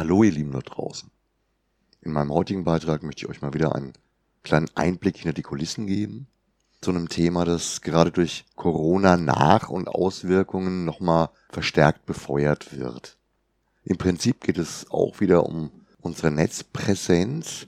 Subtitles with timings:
[0.00, 1.10] Hallo ihr Lieben da draußen.
[2.00, 3.92] In meinem heutigen Beitrag möchte ich euch mal wieder einen
[4.42, 6.26] kleinen Einblick hinter die Kulissen geben
[6.80, 13.18] zu einem Thema, das gerade durch Corona nach und Auswirkungen nochmal verstärkt befeuert wird.
[13.84, 15.70] Im Prinzip geht es auch wieder um
[16.00, 17.66] unsere Netzpräsenz,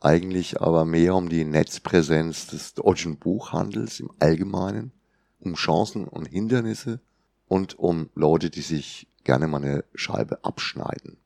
[0.00, 4.92] eigentlich aber mehr um die Netzpräsenz des deutschen Buchhandels im Allgemeinen,
[5.38, 7.00] um Chancen und Hindernisse
[7.48, 11.16] und um Leute, die sich gerne mal eine Scheibe abschneiden.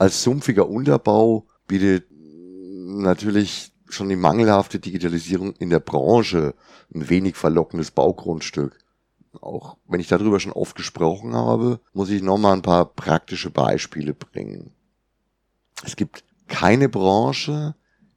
[0.00, 6.54] Als sumpfiger Unterbau bietet natürlich schon die mangelhafte Digitalisierung in der Branche
[6.94, 8.78] ein wenig verlockendes Baugrundstück.
[9.42, 14.14] Auch wenn ich darüber schon oft gesprochen habe, muss ich nochmal ein paar praktische Beispiele
[14.14, 14.72] bringen.
[15.84, 17.74] Es gibt keine Branche,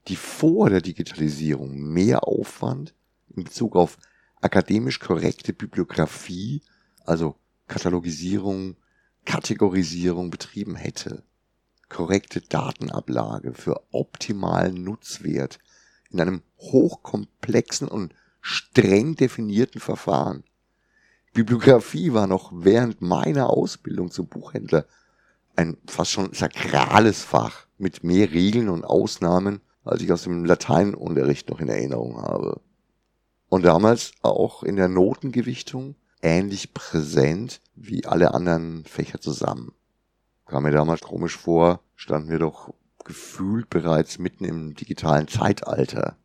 [0.08, 2.94] die vor der Digitalisierung mehr Aufwand
[3.36, 3.98] in Bezug auf
[4.40, 6.62] akademisch korrekte Bibliografie,
[7.04, 7.36] also
[7.68, 8.78] Katalogisierung,
[9.26, 11.24] Kategorisierung betrieben hätte.
[11.94, 15.60] Korrekte Datenablage für optimalen Nutzwert
[16.10, 20.44] in einem hochkomplexen und streng definierten Verfahren.
[21.34, 24.86] Bibliografie war noch während meiner Ausbildung zum Buchhändler
[25.56, 31.50] ein fast schon sakrales Fach mit mehr Regeln und Ausnahmen, als ich aus dem Lateinunterricht
[31.50, 32.60] noch in Erinnerung habe.
[33.50, 39.74] Und damals auch in der Notengewichtung ähnlich präsent wie alle anderen Fächer zusammen.
[40.46, 42.74] Kam mir damals komisch vor, standen wir doch
[43.06, 46.18] gefühlt bereits mitten im digitalen Zeitalter.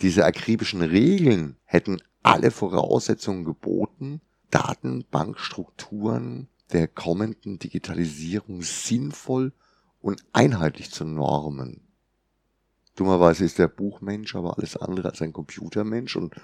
[0.00, 9.52] Diese akribischen Regeln hätten alle Voraussetzungen geboten, Datenbankstrukturen der kommenden Digitalisierung sinnvoll
[10.00, 11.80] und einheitlich zu normen.
[12.96, 16.34] Dummerweise ist der Buchmensch aber alles andere als ein Computermensch und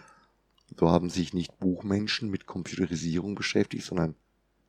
[0.76, 4.14] so haben sich nicht Buchmenschen mit Computerisierung beschäftigt, sondern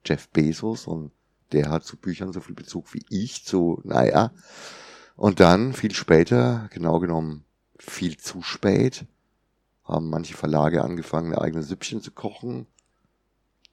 [0.05, 1.11] Jeff Bezos und
[1.51, 4.31] der hat zu Büchern so viel Bezug wie ich zu, naja.
[5.15, 7.45] Und dann, viel später, genau genommen
[7.77, 9.05] viel zu spät,
[9.83, 12.67] haben manche Verlage angefangen, eigene Süppchen zu kochen,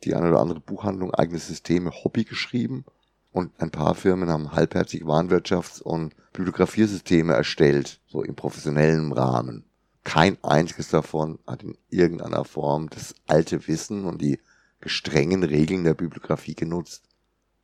[0.04, 2.84] die eine oder andere Buchhandlung eigene Systeme Hobby geschrieben
[3.32, 9.64] und ein paar Firmen haben halbherzig Warenwirtschafts- und Bibliografiersysteme erstellt, so im professionellen Rahmen.
[10.04, 14.40] Kein einziges davon hat in irgendeiner Form das alte Wissen und die
[14.80, 17.04] gestrengen Regeln der Bibliografie genutzt.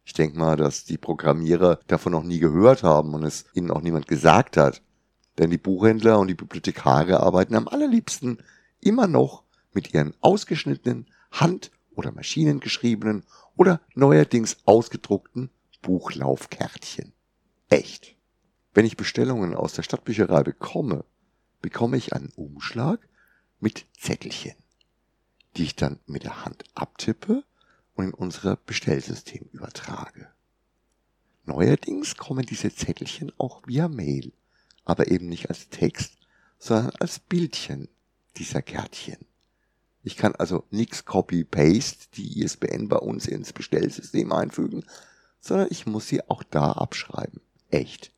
[0.04, 3.80] Ich denke mal, dass die Programmierer davon noch nie gehört haben und es ihnen auch
[3.80, 4.82] niemand gesagt hat.
[5.38, 8.42] Denn die Buchhändler und die Bibliothekare arbeiten am allerliebsten
[8.80, 13.24] immer noch mit ihren ausgeschnittenen, hand- oder maschinengeschriebenen
[13.56, 15.50] oder neuerdings ausgedruckten
[15.82, 17.12] Buchlaufkärtchen.
[17.68, 18.16] Echt.
[18.72, 21.04] Wenn ich Bestellungen aus der Stadtbücherei bekomme,
[21.60, 23.08] bekomme ich einen Umschlag
[23.60, 24.54] mit Zettelchen,
[25.56, 27.44] die ich dann mit der Hand abtippe
[27.94, 30.28] und in unser Bestellsystem übertrage.
[31.44, 34.32] Neuerdings kommen diese Zettelchen auch via Mail,
[34.84, 36.16] aber eben nicht als Text,
[36.58, 37.88] sondern als Bildchen
[38.36, 39.18] dieser Kärtchen.
[40.02, 44.84] Ich kann also nix Copy-Paste die ISBN bei uns ins Bestellsystem einfügen,
[45.40, 47.40] sondern ich muss sie auch da abschreiben.
[47.70, 48.12] Echt.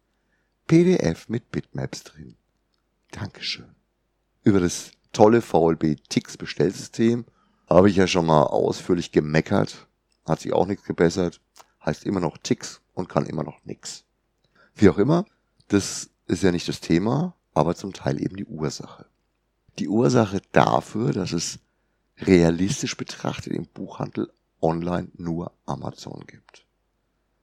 [0.67, 2.37] PDF mit Bitmaps drin.
[3.13, 3.75] Dankeschön.
[4.43, 7.25] Über das tolle VLB Tix Bestellsystem
[7.69, 9.87] habe ich ja schon mal ausführlich gemeckert.
[10.25, 11.41] Hat sich auch nichts gebessert.
[11.85, 14.05] Heißt immer noch Tix und kann immer noch nix.
[14.75, 15.25] Wie auch immer,
[15.69, 19.07] das ist ja nicht das Thema, aber zum Teil eben die Ursache.
[19.79, 21.59] Die Ursache dafür, dass es
[22.19, 26.67] realistisch betrachtet im Buchhandel online nur Amazon gibt.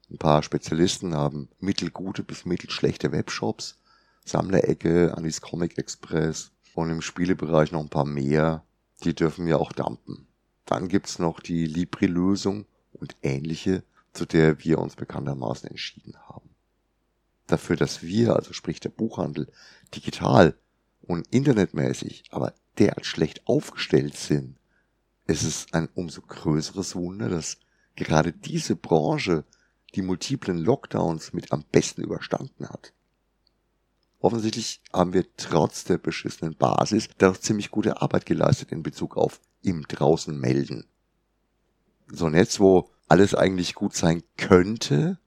[0.09, 3.78] Ein paar Spezialisten haben mittelgute bis mittelschlechte Webshops,
[4.25, 8.63] Sammlerecke, Anis Comic Express und im Spielebereich noch ein paar mehr.
[9.03, 10.28] Die dürfen ja auch dampen.
[10.66, 13.84] Dann gibt's noch die Libri-Lösung und ähnliche,
[14.14, 16.50] zu der wir uns bekanntermaßen entschieden haben.
[17.47, 19.52] Dafür, dass wir, also sprich der Buchhandel,
[19.94, 20.56] digital
[21.02, 24.58] und internetmäßig, aber derart schlecht aufgestellt sind,
[25.28, 27.58] ist es ein umso größeres Wunder, dass
[27.96, 29.44] gerade diese Branche
[29.96, 32.94] die multiplen Lockdowns mit am besten überstanden hat.
[34.23, 39.41] Offensichtlich haben wir trotz der beschissenen Basis doch ziemlich gute Arbeit geleistet in Bezug auf
[39.61, 40.85] im draußen melden.
[42.08, 45.20] So ein Netz, wo alles eigentlich gut sein könnte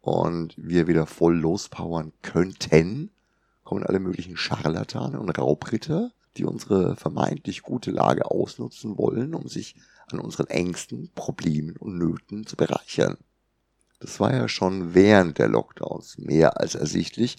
[0.00, 3.10] und wir wieder voll lospowern könnten,
[3.64, 9.74] kommen alle möglichen Scharlatane und Raubritter, die unsere vermeintlich gute Lage ausnutzen wollen, um sich
[10.10, 13.18] an unseren Ängsten, Problemen und Nöten zu bereichern.
[14.00, 17.36] Das war ja schon während der Lockdowns mehr als ersichtlich,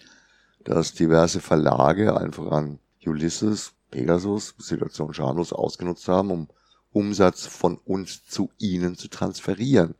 [0.64, 6.48] dass diverse Verlage, einfach an Ulysses, Pegasus, Situation schamlos ausgenutzt haben, um
[6.92, 9.96] Umsatz von uns zu ihnen zu transferieren.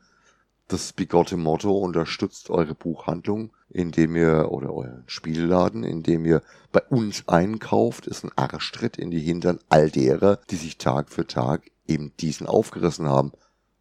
[0.68, 7.28] Das bigotte Motto unterstützt eure Buchhandlung, indem ihr, oder euren Spielladen, indem ihr bei uns
[7.28, 12.14] einkauft, ist ein Arschtritt in die Hintern all derer, die sich Tag für Tag eben
[12.20, 13.32] diesen aufgerissen haben,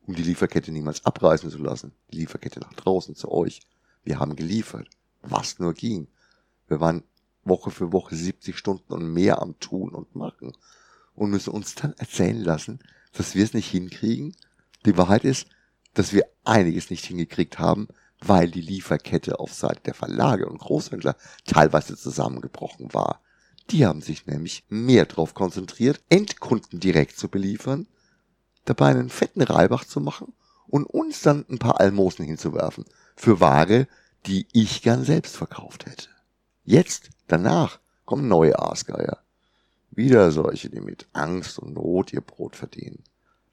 [0.07, 1.93] um die Lieferkette niemals abreißen zu lassen.
[2.11, 3.61] Die Lieferkette nach draußen zu euch.
[4.05, 4.89] Wir haben geliefert.
[5.23, 6.09] Was nur ging.
[6.69, 7.03] Wir waren
[7.45, 10.53] Woche für Woche 70 Stunden und mehr am Tun und Machen
[11.15, 12.79] und müssen uns dann erzählen lassen,
[13.13, 14.37] dass wir es nicht hinkriegen.
[14.87, 15.49] Die Wahrheit ist,
[15.95, 17.89] dass wir einiges nicht hingekriegt haben,
[18.21, 21.17] weil die Lieferkette auf Seite der Verlage und Großhändler
[21.47, 23.21] teilweise zusammengebrochen war.
[23.71, 27.87] Die haben sich nämlich mehr darauf konzentriert, Endkunden direkt zu beliefern,
[28.65, 30.33] dabei einen fetten Reibach zu machen
[30.67, 32.85] und uns dann ein paar Almosen hinzuwerfen
[33.17, 33.89] für Ware,
[34.27, 36.09] die ich gern selbst verkauft hätte.
[36.71, 39.23] Jetzt, danach, kommen neue Aasgeier.
[39.91, 43.05] Wieder solche, die mit Angst und Not ihr Brot verdienen.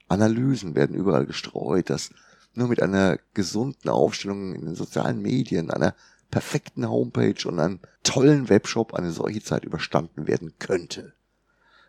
[0.10, 2.10] Analysen werden überall gestreut, dass
[2.56, 5.96] nur mit einer gesunden Aufstellung in den sozialen Medien, einer
[6.30, 11.14] perfekten Homepage und einem tollen Webshop eine solche Zeit überstanden werden könnte.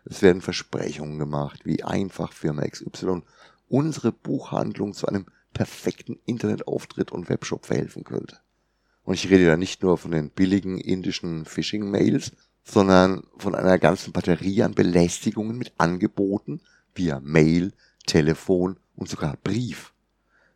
[0.05, 3.23] Es werden Versprechungen gemacht, wie einfach Firma XY
[3.67, 8.39] unsere Buchhandlung zu einem perfekten Internetauftritt und Webshop verhelfen könnte.
[9.07, 12.33] Und ich rede da nicht nur von den billigen indischen Phishing-Mails,
[12.65, 16.59] sondern von einer ganzen Batterie an Belästigungen mit Angeboten
[16.93, 17.71] via Mail,
[18.05, 19.93] Telefon und sogar Brief.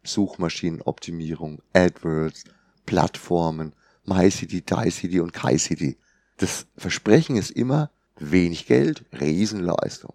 [0.04, 2.44] Suchmaschinenoptimierung, AdWords,
[2.86, 3.72] Plattformen,
[4.04, 5.96] MyCity, DieCity und KaiCity.
[6.36, 10.14] Das Versprechen ist immer wenig Geld, Riesenleistung.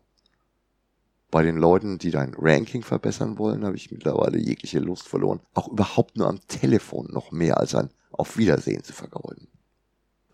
[1.31, 5.69] Bei den Leuten, die dein Ranking verbessern wollen, habe ich mittlerweile jegliche Lust verloren, auch
[5.69, 9.49] überhaupt nur am Telefon noch mehr als ein Auf Wiedersehen zu vergeuden.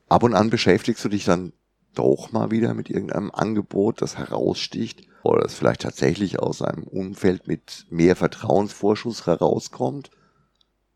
[0.08, 1.52] Ab und an beschäftigst du dich dann
[1.94, 7.46] doch mal wieder mit irgendeinem Angebot, das heraussticht oder das vielleicht tatsächlich aus einem Umfeld
[7.46, 10.10] mit mehr Vertrauensvorschuss herauskommt.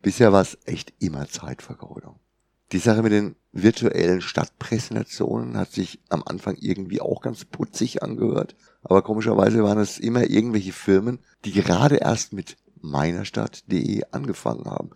[0.03, 2.19] Bisher war es echt immer Zeitvergeudung.
[2.73, 8.57] Die Sache mit den virtuellen Stadtpräsentationen hat sich am Anfang irgendwie auch ganz putzig angehört,
[8.83, 14.91] aber komischerweise waren es immer irgendwelche Firmen, die gerade erst mit meinerstadt.de angefangen haben.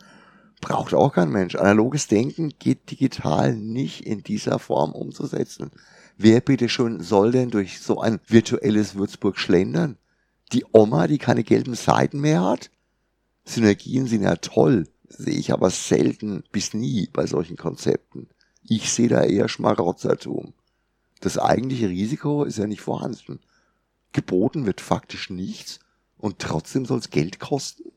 [0.60, 1.54] Braucht auch kein Mensch.
[1.56, 5.70] Analoges Denken geht digital nicht in dieser Form umzusetzen.
[6.18, 9.96] Wer bitte schon soll denn durch so ein virtuelles Würzburg schlendern?
[10.52, 12.70] Die Oma, die keine gelben Seiten mehr hat?
[13.44, 18.28] Synergien sind ja toll, sehe ich aber selten bis nie bei solchen Konzepten.
[18.68, 20.52] Ich sehe da eher Schmarotzertum.
[21.20, 23.40] Das eigentliche Risiko ist ja nicht vorhanden.
[24.12, 25.80] Geboten wird faktisch nichts
[26.18, 27.92] und trotzdem soll es Geld kosten?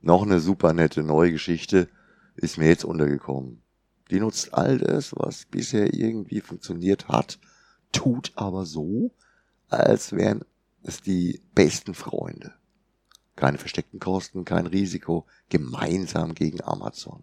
[0.00, 1.88] Noch eine super nette neue Geschichte
[2.36, 3.62] ist mir jetzt untergekommen.
[4.10, 7.38] Die nutzt all das, was bisher irgendwie funktioniert hat,
[7.92, 9.12] tut aber so,
[9.68, 10.44] als wären
[10.82, 12.54] es die besten Freunde.
[13.36, 17.22] Keine versteckten Kosten, kein Risiko, gemeinsam gegen Amazon.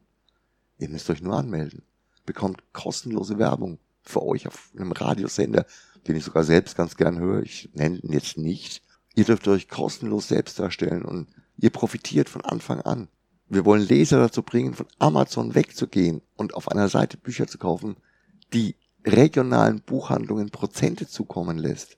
[0.77, 1.81] Ihr müsst euch nur anmelden,
[2.25, 5.65] bekommt kostenlose Werbung für euch auf einem Radiosender,
[6.07, 7.41] den ich sogar selbst ganz gern höre.
[7.41, 8.81] Ich nenne ihn jetzt nicht.
[9.15, 11.27] Ihr dürft euch kostenlos selbst darstellen und
[11.57, 13.07] ihr profitiert von Anfang an.
[13.49, 17.95] Wir wollen Leser dazu bringen, von Amazon wegzugehen und auf einer Seite Bücher zu kaufen,
[18.53, 18.75] die
[19.05, 21.97] regionalen Buchhandlungen Prozente zukommen lässt.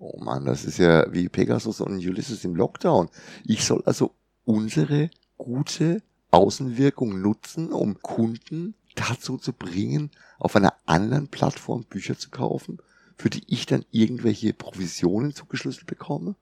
[0.00, 3.08] Oh man, das ist ja wie Pegasus und Ulysses im Lockdown.
[3.44, 4.12] Ich soll also
[4.44, 12.30] unsere gute Außenwirkung nutzen, um Kunden dazu zu bringen, auf einer anderen Plattform Bücher zu
[12.30, 12.78] kaufen,
[13.16, 16.36] für die ich dann irgendwelche Provisionen zugeschlüsselt bekomme.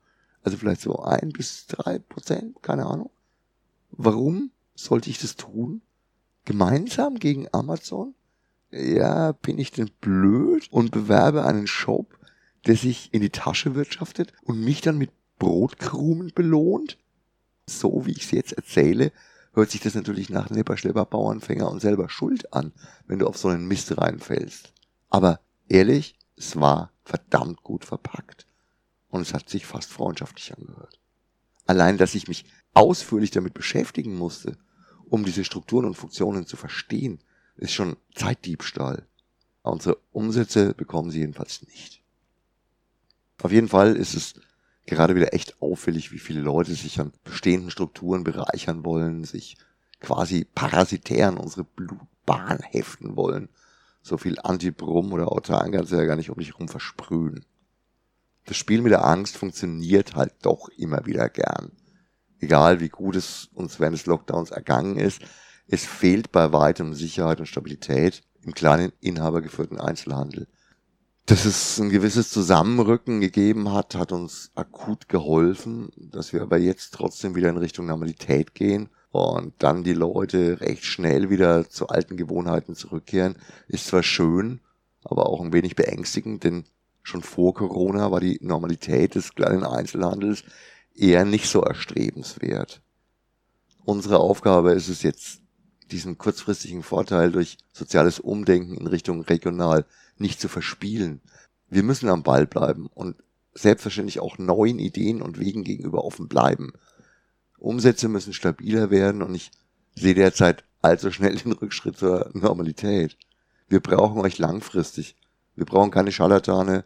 [0.47, 3.11] Also vielleicht so ein bis drei Prozent, keine Ahnung.
[3.91, 5.83] Warum sollte ich das tun?
[6.45, 8.15] Gemeinsam gegen Amazon?
[8.71, 12.17] Ja, bin ich denn blöd und bewerbe einen Shop,
[12.65, 15.11] der sich in die Tasche wirtschaftet und mich dann mit
[15.41, 16.97] Brotkrumen belohnt?
[17.69, 19.11] So wie ich es jetzt erzähle,
[19.53, 22.73] hört sich das natürlich nach Nipperschlepper, Bauernfänger und selber Schuld an,
[23.09, 24.73] wenn du auf so einen Mist reinfällst.
[25.11, 28.47] Aber ehrlich, es war verdammt gut verpackt.
[29.17, 31.01] Und es hat sich fast freundschaftlich angehört.
[31.67, 32.45] Allein, dass ich mich
[32.75, 34.59] ausführlich damit beschäftigen musste,
[35.09, 37.21] um diese Strukturen und Funktionen zu verstehen,
[37.57, 39.07] ist schon Zeitdiebstahl.
[39.63, 42.03] Unsere Umsätze bekommen sie jedenfalls nicht.
[43.43, 44.35] Auf jeden Fall ist es
[44.85, 49.57] gerade wieder echt auffällig, wie viele Leute sich an bestehenden Strukturen bereichern wollen, sich
[50.01, 53.49] quasi parasitär an unsere Blutbahn heften wollen.
[54.03, 57.47] So viel Antibrum oder Autan kannst du ja gar nicht um dich herum versprühen.
[58.47, 61.73] Das Spiel mit der Angst funktioniert halt doch immer wieder gern
[62.41, 65.21] egal wie gut es uns während des Lockdowns ergangen ist,
[65.69, 70.47] es fehlt bei weitem Sicherheit und Stabilität im kleinen inhabergeführten Einzelhandel.
[71.27, 76.95] Dass es ein gewisses Zusammenrücken gegeben hat, hat uns akut geholfen, dass wir aber jetzt
[76.95, 82.17] trotzdem wieder in Richtung Normalität gehen und dann die Leute recht schnell wieder zu alten
[82.17, 83.37] Gewohnheiten zurückkehren,
[83.67, 84.61] ist zwar schön,
[85.03, 86.65] aber auch ein wenig beängstigend, denn
[87.07, 90.43] schon vor Corona war die Normalität des kleinen Einzelhandels
[90.93, 92.83] eher nicht so erstrebenswert.
[93.85, 95.41] Unsere Aufgabe ist es jetzt,
[95.93, 99.85] diesen kurzfristigen Vorteil durch soziales Umdenken in Richtung regional
[100.19, 101.21] nicht zu verspielen.
[101.69, 103.15] Wir müssen am Ball bleiben und
[103.55, 106.73] selbstverständlich auch neuen Ideen und Wegen gegenüber offen bleiben.
[107.57, 109.53] Umsätze müssen stabiler werden und ich
[109.95, 113.17] sehe derzeit allzu schnell den Rückschritt zur Normalität.
[113.69, 115.15] Wir brauchen euch langfristig.
[115.55, 116.85] Wir brauchen keine Scharlatane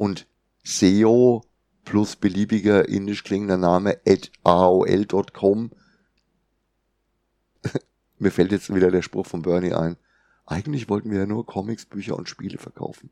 [0.00, 0.26] und
[0.64, 1.44] SEO
[1.84, 5.72] plus beliebiger indisch klingender Name at aol.com.
[8.18, 9.98] Mir fällt jetzt wieder der Spruch von Bernie ein.
[10.46, 13.10] Eigentlich wollten wir ja nur Comics, Bücher und Spiele verkaufen.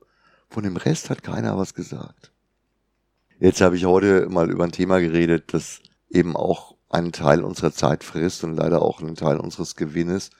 [0.49, 2.33] Von dem Rest hat keiner was gesagt.
[3.38, 7.73] Jetzt habe ich heute mal über ein Thema geredet, das eben auch einen Teil unserer
[7.73, 10.30] Zeit frisst und leider auch einen Teil unseres Gewinnes.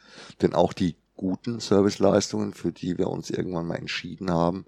[0.41, 4.65] Denn auch die guten Serviceleistungen, für die wir uns irgendwann mal entschieden haben,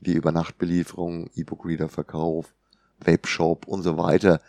[0.00, 2.54] wie Übernachtbelieferung, E-Book-Reader-Verkauf,
[3.00, 4.40] Webshop und so weiter,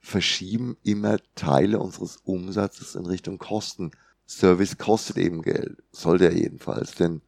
[0.00, 3.92] verschieben immer Teile unseres Umsatzes in Richtung Kosten.
[4.26, 7.22] Service kostet eben Geld, sollte er jedenfalls, denn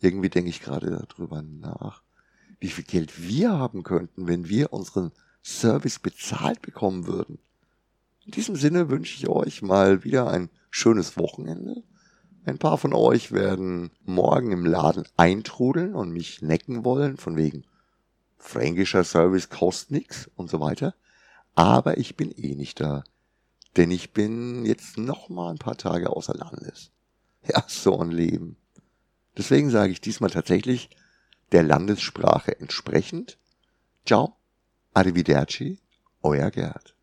[0.00, 2.02] irgendwie denke ich gerade darüber nach,
[2.60, 5.12] wie viel Geld wir haben könnten, wenn wir unseren
[5.42, 7.38] Service bezahlt bekommen würden.
[8.24, 11.82] In diesem Sinne wünsche ich euch mal wieder ein schönes Wochenende.
[12.48, 17.64] Ein paar von euch werden morgen im Laden eintrudeln und mich necken wollen, von wegen
[18.38, 20.94] fränkischer Service kostet nix und so weiter.
[21.54, 23.04] Aber ich bin eh nicht da.
[23.76, 26.90] Denn ich bin jetzt noch mal ein paar Tage außer Landes.
[27.46, 28.56] Ja, so ein Leben.
[29.36, 30.88] Deswegen sage ich diesmal tatsächlich
[31.52, 33.36] der Landessprache entsprechend.
[34.06, 34.36] Ciao,
[34.94, 35.80] arrivederci,
[36.22, 36.97] euer Gerd.